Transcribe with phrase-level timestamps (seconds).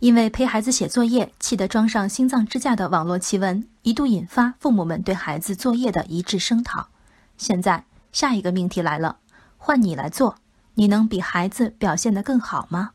[0.00, 6.88] 因为陪孩子写作业气得装上心脏支架的网络奇闻，一度引发父母们对孩子作业的一致声讨。
[7.36, 9.18] 现在下一个命题来了，
[9.58, 10.36] 换你来做，
[10.74, 12.92] 你能比孩子表现得更好吗？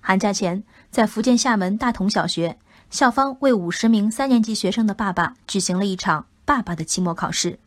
[0.00, 2.58] 寒假前，在福建厦门大同小学，
[2.90, 7.60] 校方为五十名三年级学生的爸爸举行了一场爸爸的期末考试。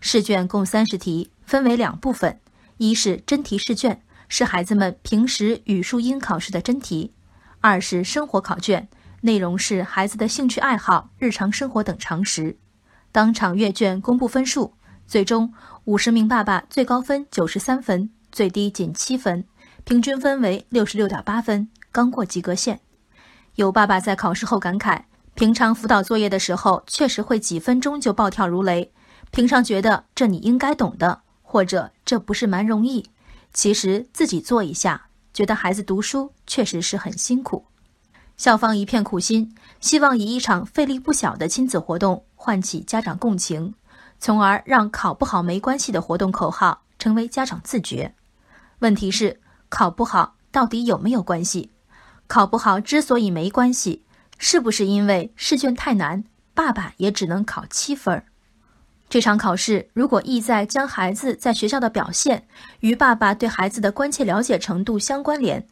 [0.00, 2.40] 试卷共三十题，分为两部分：
[2.78, 7.12] 一是真题试卷，是孩子们平时语数英考试的真题；
[7.60, 8.88] 二是生活考卷，
[9.22, 12.56] 内容是孩子的兴趣爱好、日常生活等常识。
[13.10, 14.74] 当场阅卷公布分数，
[15.06, 15.52] 最终
[15.84, 19.44] 五十名爸爸最高分九十三分，最低仅七分，
[19.82, 22.80] 平均分为六十六点八分，刚过及格线。
[23.56, 25.02] 有爸爸在考试后感慨：
[25.34, 28.92] 平常辅导作业的时候，确实会几分钟就暴跳如雷。
[29.32, 33.10] 平常觉得这你应该懂的，或者这不是蛮容易，
[33.52, 35.07] 其实自己做一下，
[35.38, 37.64] 觉得孩子读书确实是很辛苦。
[38.36, 43.72] 校方一片苦心，希望以一场费力不小的亲子活动唤起家长共情，
[44.18, 48.16] 从而让考不好没关系的活动口号成为家长自觉。
[48.80, 51.70] 问题是，考不好到底有没有关系？
[52.26, 54.04] 考不好之所以没关系，
[54.38, 58.24] 是不是因为试卷太难，爸爸也只能考七分儿？
[59.08, 62.46] 这场考试如果意在将孩子在学校的表现
[62.80, 65.66] 与爸爸对孩子的关切了解程度相关联，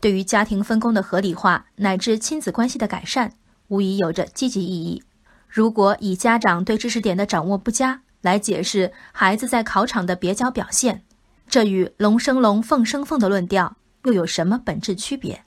[0.00, 3.32] 对于家庭分工的合理化乃至亲子关系的改善，
[3.68, 5.04] 无疑有着积极意义。
[5.48, 11.02] 如果以家长对知识点的掌握不佳来解释孩子在考场的蹩脚表现，
[11.48, 15.44] 这与龙生龙，凤生凤的论调又有什么本质区别？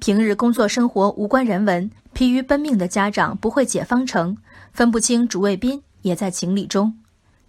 [0.00, 4.36] 平日工作生活无关人文、疲于奔命的家长不会解方程，
[4.72, 5.80] 分不清主谓宾。
[6.02, 6.98] 也在情理中，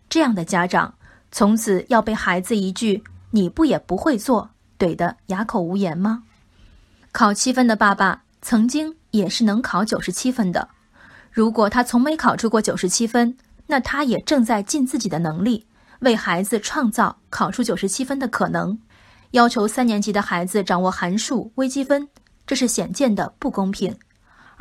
[0.09, 0.95] 这样的家长
[1.31, 6.23] 从此要被孩子一句“你不也不会做”怼得哑口无言吗？
[7.11, 10.69] 考七分的爸爸曾经也是能考九十七分的。
[11.31, 13.37] 如果他从没考出过九十七分，
[13.67, 15.65] 那他也正在尽自己的能力
[15.99, 18.77] 为孩子创造考出九十七分的可能。
[19.31, 22.07] 要求三年级的孩子掌握函数、微积分，
[22.45, 23.93] 这是显见的不公平；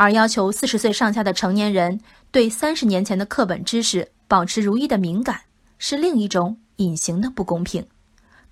[0.02, 2.00] 而要求四十岁上下的成年人。
[2.32, 5.42] 对三十年前的课本知识保持如一的敏感，
[5.78, 7.86] 是另一种隐形的不公平。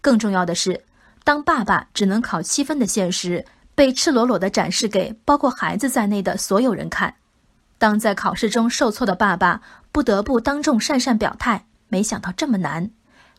[0.00, 0.84] 更重要的是，
[1.24, 3.44] 当爸爸只能考七分的现实
[3.74, 7.16] 被赤裸裸地展示给包括孩子在内的所有人看，
[7.78, 12.90] 当在考试中受挫的爸爸不得不当众讪讪表态，没想到这么难。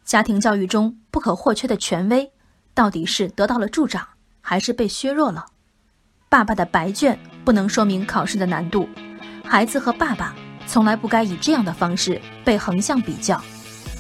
[0.04, 2.32] 家庭教育中不可或缺的权威，
[2.74, 4.06] 到底是得到了助长，
[4.42, 5.46] 还是被削弱了？
[6.28, 8.88] 爸爸的白卷不能说明考试的难度。
[9.44, 10.36] 孩子和爸爸
[10.66, 13.42] 从来不该以这样的方式被横向比较。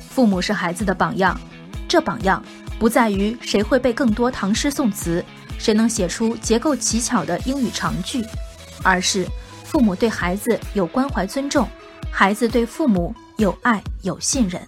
[0.09, 1.39] 父母是孩子的榜样，
[1.87, 2.43] 这榜样
[2.79, 5.23] 不在于谁会背更多唐诗宋词，
[5.57, 8.23] 谁能写出结构奇巧的英语长句，
[8.83, 9.25] 而是
[9.63, 11.67] 父母对孩子有关怀尊重，
[12.11, 14.61] 孩子对父母有爱有信任。